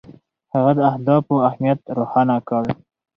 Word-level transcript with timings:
هغه 0.53 0.71
د 0.77 0.79
اهدافو 0.91 1.35
اهمیت 1.49 1.79
روښانه 1.97 2.37
کړ. 2.47 2.63